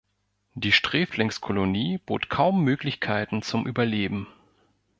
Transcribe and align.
Die 0.55 0.71
Sträflingskolonie 0.71 1.99
bot 1.99 2.27
kaum 2.27 2.63
Möglichkeiten 2.63 3.43
zum 3.43 3.67
Überleben. 3.67 4.25